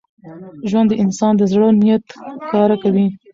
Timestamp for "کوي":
2.83-3.05